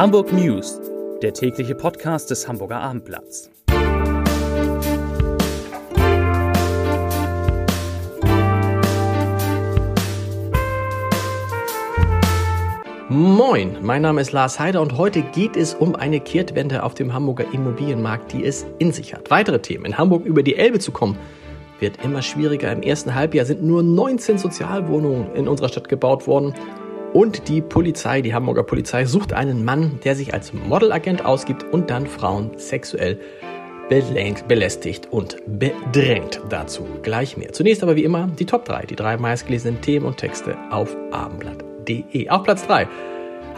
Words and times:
Hamburg 0.00 0.32
News, 0.32 0.80
der 1.20 1.34
tägliche 1.34 1.74
Podcast 1.74 2.30
des 2.30 2.48
Hamburger 2.48 2.80
Abendblatts. 2.80 3.50
Moin, 13.10 13.76
mein 13.82 14.00
Name 14.00 14.22
ist 14.22 14.32
Lars 14.32 14.58
Heider 14.58 14.80
und 14.80 14.96
heute 14.96 15.20
geht 15.20 15.54
es 15.54 15.74
um 15.74 15.94
eine 15.94 16.20
Kehrtwende 16.20 16.82
auf 16.82 16.94
dem 16.94 17.12
Hamburger 17.12 17.44
Immobilienmarkt, 17.52 18.32
die 18.32 18.46
es 18.46 18.64
in 18.78 18.92
sich 18.92 19.12
hat. 19.12 19.30
Weitere 19.30 19.60
Themen. 19.60 19.84
In 19.84 19.98
Hamburg 19.98 20.24
über 20.24 20.42
die 20.42 20.56
Elbe 20.56 20.78
zu 20.78 20.92
kommen, 20.92 21.18
wird 21.78 22.02
immer 22.02 22.22
schwieriger. 22.22 22.72
Im 22.72 22.80
ersten 22.80 23.14
Halbjahr 23.14 23.44
sind 23.44 23.62
nur 23.62 23.82
19 23.82 24.38
Sozialwohnungen 24.38 25.34
in 25.34 25.46
unserer 25.46 25.68
Stadt 25.68 25.90
gebaut 25.90 26.26
worden. 26.26 26.54
Und 27.12 27.48
die 27.48 27.60
Polizei, 27.60 28.22
die 28.22 28.34
Hamburger 28.34 28.62
Polizei, 28.62 29.04
sucht 29.04 29.32
einen 29.32 29.64
Mann, 29.64 29.98
der 30.04 30.14
sich 30.14 30.32
als 30.32 30.52
Modelagent 30.52 31.24
ausgibt 31.24 31.64
und 31.64 31.90
dann 31.90 32.06
Frauen 32.06 32.52
sexuell 32.56 33.18
belästigt 34.46 35.08
und 35.10 35.36
bedrängt. 35.46 36.40
Dazu 36.48 36.86
gleich 37.02 37.36
mehr. 37.36 37.52
Zunächst 37.52 37.82
aber 37.82 37.96
wie 37.96 38.04
immer 38.04 38.28
die 38.38 38.46
Top 38.46 38.64
3, 38.64 38.86
die 38.86 38.94
drei 38.94 39.16
meistgelesenen 39.16 39.80
Themen 39.80 40.06
und 40.06 40.18
Texte 40.18 40.56
auf 40.70 40.96
abendblatt.de. 41.10 42.28
Auf 42.28 42.44
Platz 42.44 42.64
3. 42.68 42.86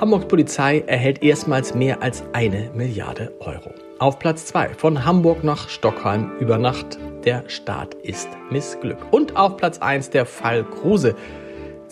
Hamburgs 0.01 0.27
Polizei 0.27 0.83
erhält 0.87 1.23
erstmals 1.23 1.75
mehr 1.75 2.03
als 2.03 2.25
eine 2.33 2.71
Milliarde 2.75 3.31
Euro. 3.41 3.75
Auf 3.99 4.19
Platz 4.19 4.47
2 4.47 4.71
von 4.71 5.05
Hamburg 5.05 5.45
nach 5.45 5.69
Stockholm 5.69 6.33
über 6.41 6.57
Nacht. 6.57 6.99
Der 7.25 7.45
Staat 7.49 7.95
ist 8.03 8.29
missglückt. 8.51 9.05
Und 9.13 9.37
auf 9.37 9.59
Platz 9.59 9.79
1 9.79 10.09
der 10.09 10.25
Fall 10.25 10.65
Kruse. 10.65 11.15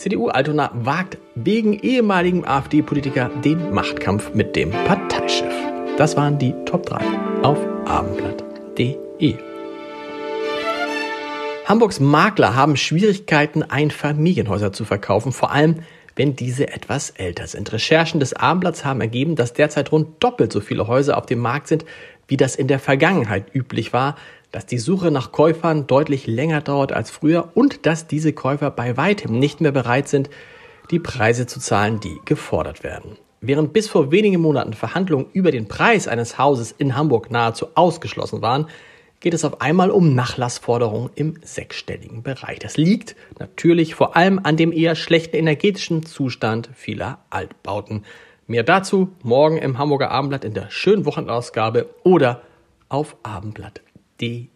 CDU 0.00 0.28
Altona 0.28 0.70
wagt 0.72 1.18
wegen 1.34 1.74
ehemaligen 1.74 2.46
AfD-Politiker 2.46 3.30
den 3.44 3.70
Machtkampf 3.74 4.32
mit 4.32 4.56
dem 4.56 4.70
Parteichef. 4.70 5.52
Das 5.98 6.16
waren 6.16 6.38
die 6.38 6.54
Top 6.64 6.86
3 6.86 7.04
auf 7.42 7.58
abendblatt.de. 7.84 9.34
Hamburgs 11.66 12.00
Makler 12.00 12.54
haben 12.54 12.78
Schwierigkeiten, 12.78 13.62
Einfamilienhäuser 13.62 14.72
zu 14.72 14.86
verkaufen, 14.86 15.32
vor 15.32 15.50
allem 15.50 15.80
wenn 16.16 16.34
diese 16.34 16.68
etwas 16.68 17.10
älter 17.10 17.46
sind. 17.46 17.70
Recherchen 17.70 18.20
des 18.20 18.32
Abendblatts 18.32 18.86
haben 18.86 19.02
ergeben, 19.02 19.36
dass 19.36 19.52
derzeit 19.52 19.92
rund 19.92 20.24
doppelt 20.24 20.50
so 20.50 20.60
viele 20.60 20.86
Häuser 20.86 21.18
auf 21.18 21.26
dem 21.26 21.40
Markt 21.40 21.68
sind, 21.68 21.84
wie 22.30 22.36
das 22.36 22.54
in 22.54 22.68
der 22.68 22.78
Vergangenheit 22.78 23.52
üblich 23.52 23.92
war, 23.92 24.14
dass 24.52 24.64
die 24.64 24.78
Suche 24.78 25.10
nach 25.10 25.32
Käufern 25.32 25.88
deutlich 25.88 26.28
länger 26.28 26.60
dauert 26.60 26.92
als 26.92 27.10
früher 27.10 27.50
und 27.54 27.86
dass 27.86 28.06
diese 28.06 28.32
Käufer 28.32 28.70
bei 28.70 28.96
weitem 28.96 29.38
nicht 29.38 29.60
mehr 29.60 29.72
bereit 29.72 30.08
sind, 30.08 30.30
die 30.92 31.00
Preise 31.00 31.46
zu 31.46 31.58
zahlen, 31.58 31.98
die 31.98 32.18
gefordert 32.24 32.84
werden. 32.84 33.16
Während 33.40 33.72
bis 33.72 33.88
vor 33.88 34.12
wenigen 34.12 34.40
Monaten 34.40 34.74
Verhandlungen 34.74 35.26
über 35.32 35.50
den 35.50 35.66
Preis 35.66 36.06
eines 36.06 36.38
Hauses 36.38 36.72
in 36.72 36.96
Hamburg 36.96 37.30
nahezu 37.30 37.68
ausgeschlossen 37.74 38.42
waren, 38.42 38.66
geht 39.18 39.34
es 39.34 39.44
auf 39.44 39.60
einmal 39.60 39.90
um 39.90 40.14
Nachlassforderungen 40.14 41.10
im 41.14 41.34
sechsstelligen 41.42 42.22
Bereich. 42.22 42.58
Das 42.60 42.76
liegt 42.76 43.16
natürlich 43.38 43.94
vor 43.94 44.16
allem 44.16 44.40
an 44.42 44.56
dem 44.56 44.72
eher 44.72 44.94
schlechten 44.94 45.36
energetischen 45.36 46.06
Zustand 46.06 46.70
vieler 46.74 47.18
Altbauten. 47.28 48.04
Mehr 48.50 48.64
dazu 48.64 49.10
morgen 49.22 49.58
im 49.58 49.78
Hamburger 49.78 50.10
Abendblatt 50.10 50.44
in 50.44 50.54
der 50.54 50.72
schönen 50.72 51.06
Wochenausgabe 51.06 51.88
oder 52.02 52.42
auf 52.88 53.14
abendblatt.de. 53.22 54.50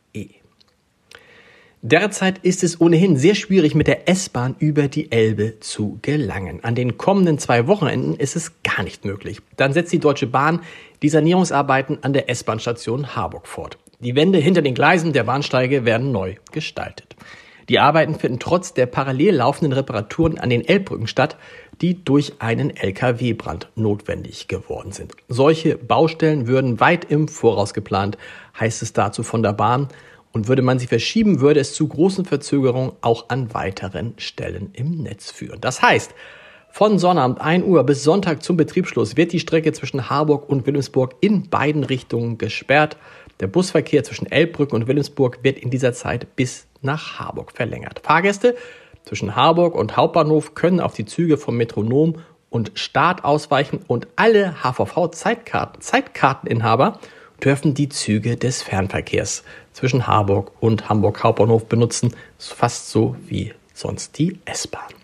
Derzeit 1.80 2.38
ist 2.38 2.64
es 2.64 2.80
ohnehin 2.80 3.16
sehr 3.16 3.36
schwierig, 3.36 3.76
mit 3.76 3.86
der 3.86 4.08
S-Bahn 4.08 4.56
über 4.58 4.88
die 4.88 5.12
Elbe 5.12 5.60
zu 5.60 6.00
gelangen. 6.02 6.58
An 6.64 6.74
den 6.74 6.98
kommenden 6.98 7.38
zwei 7.38 7.68
Wochenenden 7.68 8.16
ist 8.16 8.34
es 8.34 8.60
gar 8.64 8.82
nicht 8.82 9.04
möglich. 9.04 9.38
Dann 9.56 9.72
setzt 9.72 9.92
die 9.92 10.00
Deutsche 10.00 10.26
Bahn 10.26 10.62
die 11.02 11.08
Sanierungsarbeiten 11.08 12.02
an 12.02 12.12
der 12.12 12.28
S-Bahn-Station 12.28 13.14
Harburg 13.14 13.46
fort. 13.46 13.78
Die 14.00 14.16
Wände 14.16 14.38
hinter 14.38 14.62
den 14.62 14.74
Gleisen 14.74 15.12
der 15.12 15.22
Bahnsteige 15.22 15.84
werden 15.84 16.10
neu 16.10 16.34
gestaltet. 16.50 17.14
Die 17.68 17.78
Arbeiten 17.78 18.14
finden 18.14 18.38
trotz 18.38 18.74
der 18.74 18.86
parallel 18.86 19.36
laufenden 19.36 19.72
Reparaturen 19.72 20.38
an 20.38 20.50
den 20.50 20.66
Elbbrücken 20.66 21.06
statt, 21.06 21.36
die 21.80 22.04
durch 22.04 22.34
einen 22.38 22.76
Lkw-Brand 22.76 23.68
notwendig 23.74 24.48
geworden 24.48 24.92
sind. 24.92 25.12
Solche 25.28 25.76
Baustellen 25.76 26.46
würden 26.46 26.80
weit 26.80 27.10
im 27.10 27.28
Voraus 27.28 27.74
geplant, 27.74 28.18
heißt 28.58 28.82
es 28.82 28.92
dazu 28.92 29.22
von 29.22 29.42
der 29.42 29.52
Bahn. 29.52 29.88
Und 30.32 30.48
würde 30.48 30.62
man 30.62 30.80
sie 30.80 30.88
verschieben, 30.88 31.40
würde 31.40 31.60
es 31.60 31.74
zu 31.74 31.86
großen 31.86 32.24
Verzögerungen 32.24 32.90
auch 33.02 33.28
an 33.28 33.54
weiteren 33.54 34.14
Stellen 34.18 34.70
im 34.72 35.00
Netz 35.00 35.30
führen. 35.30 35.60
Das 35.60 35.80
heißt, 35.80 36.12
von 36.70 36.98
Sonnabend 36.98 37.40
1 37.40 37.64
Uhr 37.64 37.84
bis 37.84 38.02
Sonntag 38.02 38.42
zum 38.42 38.56
Betriebsschluss 38.56 39.16
wird 39.16 39.32
die 39.32 39.38
Strecke 39.38 39.70
zwischen 39.72 40.10
Harburg 40.10 40.48
und 40.48 40.66
Wilhelmsburg 40.66 41.14
in 41.20 41.48
beiden 41.48 41.84
Richtungen 41.84 42.36
gesperrt. 42.36 42.96
Der 43.38 43.46
Busverkehr 43.46 44.02
zwischen 44.02 44.26
Elbbrücken 44.26 44.74
und 44.74 44.88
Wilhelmsburg 44.88 45.38
wird 45.42 45.56
in 45.56 45.70
dieser 45.70 45.92
Zeit 45.92 46.34
bis 46.34 46.66
nach 46.84 47.18
Harburg 47.18 47.52
verlängert. 47.52 48.00
Fahrgäste 48.02 48.56
zwischen 49.04 49.36
Harburg 49.36 49.74
und 49.74 49.96
Hauptbahnhof 49.96 50.54
können 50.54 50.80
auf 50.80 50.94
die 50.94 51.04
Züge 51.04 51.36
vom 51.36 51.56
Metronom 51.56 52.16
und 52.50 52.72
Start 52.74 53.24
ausweichen 53.24 53.80
und 53.88 54.06
alle 54.16 54.62
HVV-Zeitkarten, 54.62 55.80
Zeitkarteninhaber 55.80 57.00
dürfen 57.42 57.74
die 57.74 57.88
Züge 57.88 58.36
des 58.36 58.62
Fernverkehrs 58.62 59.42
zwischen 59.72 60.06
Harburg 60.06 60.52
und 60.60 60.88
Hamburg 60.88 61.22
Hauptbahnhof 61.22 61.66
benutzen, 61.66 62.14
fast 62.38 62.90
so 62.90 63.16
wie 63.26 63.52
sonst 63.74 64.18
die 64.18 64.38
S-Bahn. 64.44 64.94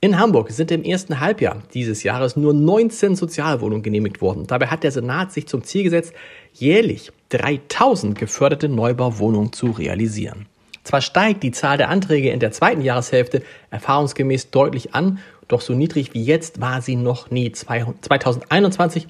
In 0.00 0.18
Hamburg 0.18 0.50
sind 0.50 0.72
im 0.72 0.82
ersten 0.82 1.20
Halbjahr 1.20 1.62
dieses 1.74 2.02
Jahres 2.02 2.36
nur 2.36 2.52
19 2.52 3.14
Sozialwohnungen 3.14 3.82
genehmigt 3.82 4.20
worden. 4.20 4.48
Dabei 4.48 4.66
hat 4.66 4.82
der 4.82 4.90
Senat 4.90 5.32
sich 5.32 5.46
zum 5.46 5.62
Ziel 5.62 5.84
gesetzt, 5.84 6.12
jährlich 6.52 7.12
3000 7.28 8.18
geförderte 8.18 8.68
Neubauwohnungen 8.68 9.52
zu 9.52 9.70
realisieren. 9.70 10.46
Zwar 10.84 11.00
steigt 11.00 11.42
die 11.42 11.52
Zahl 11.52 11.78
der 11.78 11.88
Anträge 11.88 12.30
in 12.30 12.40
der 12.40 12.52
zweiten 12.52 12.82
Jahreshälfte 12.82 13.42
erfahrungsgemäß 13.70 14.50
deutlich 14.50 14.94
an, 14.94 15.18
doch 15.48 15.60
so 15.60 15.74
niedrig 15.74 16.14
wie 16.14 16.24
jetzt 16.24 16.60
war 16.60 16.82
sie 16.82 16.96
noch 16.96 17.30
nie. 17.30 17.52
2021 17.52 19.06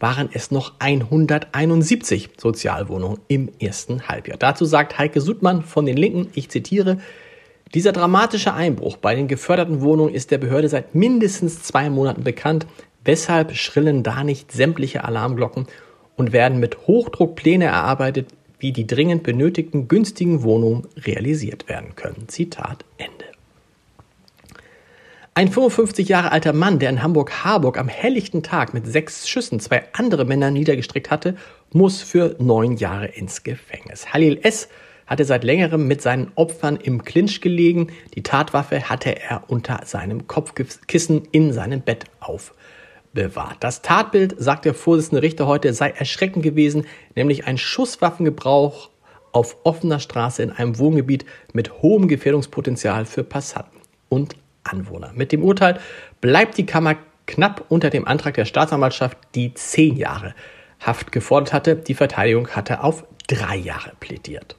waren 0.00 0.28
es 0.32 0.50
noch 0.50 0.74
171 0.80 2.30
Sozialwohnungen 2.36 3.20
im 3.28 3.50
ersten 3.60 4.08
Halbjahr. 4.08 4.36
Dazu 4.36 4.64
sagt 4.64 4.98
Heike 4.98 5.20
Sudmann 5.20 5.62
von 5.62 5.86
den 5.86 5.96
Linken, 5.96 6.28
ich 6.34 6.48
zitiere, 6.50 6.98
dieser 7.72 7.92
dramatische 7.92 8.52
Einbruch 8.52 8.96
bei 8.96 9.14
den 9.14 9.28
geförderten 9.28 9.80
Wohnungen 9.80 10.12
ist 10.12 10.30
der 10.30 10.38
Behörde 10.38 10.68
seit 10.68 10.94
mindestens 10.94 11.62
zwei 11.62 11.88
Monaten 11.88 12.24
bekannt. 12.24 12.66
Weshalb 13.04 13.54
schrillen 13.54 14.02
da 14.02 14.24
nicht 14.24 14.52
sämtliche 14.52 15.04
Alarmglocken 15.04 15.66
und 16.16 16.32
werden 16.32 16.60
mit 16.60 16.86
Hochdruck 16.86 17.34
Pläne 17.34 17.66
erarbeitet, 17.66 18.28
wie 18.62 18.72
die 18.72 18.86
dringend 18.86 19.24
benötigten 19.24 19.88
günstigen 19.88 20.44
Wohnungen 20.44 20.86
realisiert 20.96 21.68
werden 21.68 21.96
können? 21.96 22.28
Zitat 22.28 22.84
Ende. 22.96 23.24
Ein 25.34 25.48
55 25.48 26.08
Jahre 26.08 26.30
alter 26.30 26.52
Mann, 26.52 26.78
der 26.78 26.90
in 26.90 27.02
Hamburg-Harburg 27.02 27.76
am 27.76 27.88
helllichten 27.88 28.44
Tag 28.44 28.72
mit 28.72 28.86
sechs 28.86 29.28
Schüssen 29.28 29.58
zwei 29.58 29.82
andere 29.94 30.24
Männer 30.24 30.50
niedergestreckt 30.50 31.10
hatte, 31.10 31.36
muss 31.72 32.02
für 32.02 32.36
neun 32.38 32.76
Jahre 32.76 33.06
ins 33.06 33.42
Gefängnis. 33.42 34.12
Halil 34.12 34.38
S 34.42 34.68
hatte 35.06 35.24
seit 35.24 35.42
längerem 35.42 35.88
mit 35.88 36.00
seinen 36.00 36.30
Opfern 36.36 36.76
im 36.76 37.02
Clinch 37.02 37.40
gelegen. 37.40 37.88
Die 38.14 38.22
Tatwaffe 38.22 38.88
hatte 38.88 39.20
er 39.20 39.50
unter 39.50 39.80
seinem 39.86 40.28
Kopfkissen 40.28 41.22
in 41.32 41.52
seinem 41.52 41.80
Bett 41.80 42.04
aufbewahrt. 43.12 43.56
Das 43.60 43.82
Tatbild, 43.82 44.34
sagt 44.38 44.64
der 44.64 44.74
Vorsitzende 44.74 45.22
Richter 45.22 45.46
heute, 45.46 45.72
sei 45.72 45.90
erschreckend 45.90 46.42
gewesen, 46.42 46.86
nämlich 47.14 47.46
ein 47.46 47.58
Schusswaffengebrauch 47.58 48.90
auf 49.32 49.56
offener 49.64 49.98
Straße 49.98 50.42
in 50.42 50.50
einem 50.50 50.78
Wohngebiet 50.78 51.24
mit 51.52 51.82
hohem 51.82 52.08
Gefährdungspotenzial 52.08 53.06
für 53.06 53.24
Passanten 53.24 53.80
und 54.08 54.36
Anwohner. 54.64 55.12
Mit 55.14 55.32
dem 55.32 55.42
Urteil 55.42 55.80
bleibt 56.20 56.58
die 56.58 56.66
Kammer 56.66 56.96
knapp 57.26 57.64
unter 57.68 57.90
dem 57.90 58.06
Antrag 58.06 58.34
der 58.34 58.44
Staatsanwaltschaft, 58.44 59.16
die 59.34 59.54
zehn 59.54 59.96
Jahre 59.96 60.34
Haft 60.80 61.12
gefordert 61.12 61.52
hatte. 61.52 61.76
Die 61.76 61.94
Verteidigung 61.94 62.48
hatte 62.48 62.82
auf 62.82 63.04
drei 63.28 63.56
Jahre 63.56 63.92
plädiert. 64.00 64.56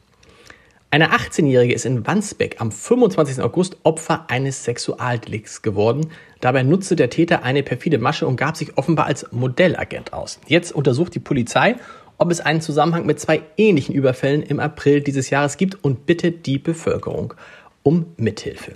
Eine 0.94 1.12
18-Jährige 1.12 1.74
ist 1.74 1.88
in 1.88 2.06
Wandsbeck 2.06 2.58
am 2.62 2.72
25. 2.72 3.42
August 3.42 3.78
Opfer 3.82 4.30
eines 4.30 4.64
Sexualdelikts 4.64 5.64
geworden. 5.64 6.12
Dabei 6.40 6.62
nutzte 6.62 6.96
der 6.96 7.10
Täter 7.10 7.42
eine 7.42 7.64
perfide 7.64 7.98
Masche 7.98 8.28
und 8.28 8.36
gab 8.36 8.56
sich 8.56 8.78
offenbar 8.78 9.08
als 9.08 9.26
Modellagent 9.32 10.14
aus. 10.14 10.40
Jetzt 10.46 10.72
untersucht 10.72 11.16
die 11.16 11.20
Polizei, 11.20 11.78
ob 12.20 12.30
es 12.30 12.42
einen 12.42 12.62
Zusammenhang 12.62 13.08
mit 13.08 13.20
zwei 13.20 13.42
ähnlichen 13.58 13.96
Überfällen 13.96 14.44
im 14.44 14.60
April 14.60 15.02
dieses 15.02 15.32
Jahres 15.32 15.58
gibt 15.58 15.84
und 15.84 16.06
bittet 16.06 16.46
die 16.46 16.60
Bevölkerung 16.60 17.34
um 17.82 18.06
Mithilfe. 18.18 18.74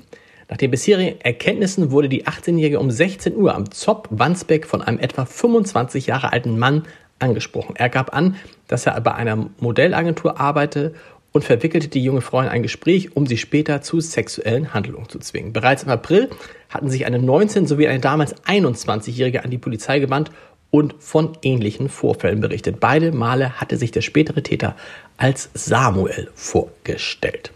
Nach 0.49 0.57
den 0.57 0.71
bisherigen 0.71 1.21
Erkenntnissen 1.21 1.91
wurde 1.91 2.09
die 2.09 2.25
18-Jährige 2.25 2.79
um 2.79 2.89
16 2.89 3.35
Uhr 3.35 3.53
am 3.53 3.69
Zopp 3.69 4.07
Wandsbeck 4.09 4.65
von 4.65 4.81
einem 4.81 4.97
etwa 4.97 5.25
25 5.25 6.07
Jahre 6.07 6.33
alten 6.33 6.57
Mann 6.57 6.87
angesprochen. 7.19 7.75
Er 7.75 7.89
gab 7.89 8.15
an, 8.15 8.35
dass 8.67 8.85
er 8.87 8.99
bei 9.01 9.13
einer 9.13 9.49
Modellagentur 9.59 10.39
arbeite 10.39 10.93
und 11.31 11.43
verwickelte 11.43 11.87
die 11.87 12.03
junge 12.03 12.21
Frau 12.21 12.41
in 12.41 12.47
ein 12.47 12.63
Gespräch, 12.63 13.15
um 13.15 13.27
sie 13.27 13.37
später 13.37 13.81
zu 13.81 13.99
sexuellen 13.99 14.73
Handlungen 14.73 15.09
zu 15.09 15.19
zwingen. 15.19 15.53
Bereits 15.53 15.83
im 15.83 15.89
April 15.89 16.29
hatten 16.69 16.89
sich 16.89 17.05
eine 17.05 17.19
19- 17.19 17.67
sowie 17.67 17.87
eine 17.87 17.99
damals 17.99 18.35
21-Jährige 18.43 19.43
an 19.43 19.51
die 19.51 19.57
Polizei 19.57 19.99
gewandt 19.99 20.31
und 20.69 20.95
von 20.99 21.37
ähnlichen 21.43 21.89
Vorfällen 21.89 22.41
berichtet. 22.41 22.79
Beide 22.79 23.11
Male 23.11 23.59
hatte 23.59 23.77
sich 23.77 23.91
der 23.91 24.01
spätere 24.01 24.43
Täter 24.43 24.75
als 25.17 25.49
Samuel 25.53 26.29
vorgestellt. 26.35 27.51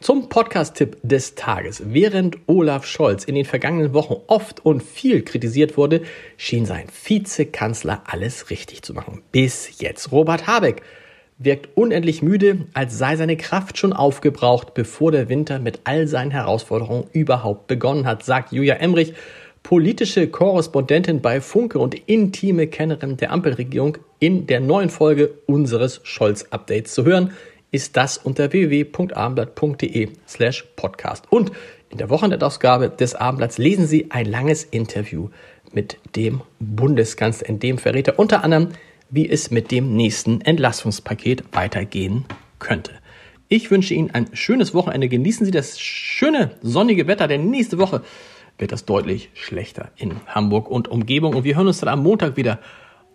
Zum 0.00 0.28
Podcast-Tipp 0.28 0.98
des 1.02 1.34
Tages. 1.34 1.82
Während 1.86 2.36
Olaf 2.46 2.86
Scholz 2.86 3.24
in 3.24 3.34
den 3.34 3.44
vergangenen 3.44 3.92
Wochen 3.94 4.16
oft 4.26 4.64
und 4.64 4.82
viel 4.82 5.22
kritisiert 5.22 5.76
wurde, 5.76 6.02
schien 6.36 6.66
sein 6.66 6.86
Vizekanzler 7.04 8.02
alles 8.06 8.50
richtig 8.50 8.82
zu 8.82 8.94
machen. 8.94 9.22
Bis 9.32 9.80
jetzt. 9.80 10.12
Robert 10.12 10.46
Habeck 10.46 10.82
wirkt 11.38 11.76
unendlich 11.76 12.22
müde, 12.22 12.66
als 12.72 12.96
sei 12.96 13.16
seine 13.16 13.36
Kraft 13.36 13.78
schon 13.78 13.92
aufgebraucht, 13.92 14.74
bevor 14.74 15.12
der 15.12 15.28
Winter 15.28 15.58
mit 15.58 15.80
all 15.84 16.06
seinen 16.06 16.30
Herausforderungen 16.30 17.04
überhaupt 17.12 17.66
begonnen 17.66 18.06
hat, 18.06 18.24
sagt 18.24 18.52
Julia 18.52 18.76
Emrich, 18.76 19.14
politische 19.62 20.28
Korrespondentin 20.28 21.20
bei 21.20 21.40
Funke 21.40 21.78
und 21.78 21.94
intime 22.08 22.68
Kennerin 22.68 23.16
der 23.16 23.32
Ampelregierung 23.32 23.98
in 24.18 24.46
der 24.46 24.60
neuen 24.60 24.90
Folge 24.90 25.34
unseres 25.46 26.00
Scholz-Updates 26.04 26.94
zu 26.94 27.04
hören, 27.04 27.32
ist 27.72 27.96
das 27.96 28.16
unter 28.16 28.52
www.abendblatt.de 28.52 30.08
slash 30.26 30.64
podcast. 30.76 31.24
Und 31.30 31.50
in 31.90 31.98
der 31.98 32.10
Wochenendausgabe 32.10 32.90
des 32.90 33.14
Abendblatts 33.14 33.58
lesen 33.58 33.86
Sie 33.86 34.10
ein 34.10 34.26
langes 34.26 34.64
Interview 34.64 35.28
mit 35.72 35.98
dem 36.14 36.42
Bundeskanzler, 36.60 37.48
in 37.48 37.58
dem 37.58 37.78
verrät 37.78 38.08
er 38.08 38.18
unter 38.18 38.44
anderem, 38.44 38.68
wie 39.10 39.28
es 39.28 39.50
mit 39.50 39.70
dem 39.70 39.94
nächsten 39.94 40.40
Entlastungspaket 40.40 41.44
weitergehen 41.52 42.24
könnte. 42.58 42.92
Ich 43.48 43.70
wünsche 43.70 43.94
Ihnen 43.94 44.10
ein 44.10 44.28
schönes 44.32 44.74
Wochenende. 44.74 45.08
Genießen 45.08 45.46
Sie 45.46 45.52
das 45.52 45.78
schöne 45.78 46.52
sonnige 46.62 47.06
Wetter, 47.06 47.28
denn 47.28 47.50
nächste 47.50 47.78
Woche 47.78 48.02
wird 48.58 48.72
das 48.72 48.84
deutlich 48.84 49.30
schlechter 49.34 49.90
in 49.96 50.14
Hamburg 50.26 50.68
und 50.68 50.88
Umgebung. 50.88 51.34
Und 51.34 51.44
wir 51.44 51.56
hören 51.56 51.68
uns 51.68 51.80
dann 51.80 51.90
am 51.90 52.02
Montag 52.02 52.36
wieder 52.36 52.58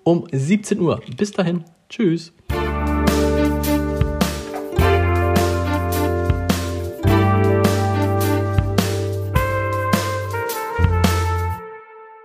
um 0.04 0.28
17 0.32 0.80
Uhr. 0.80 1.02
Bis 1.18 1.32
dahin. 1.32 1.66
Tschüss. 1.90 2.34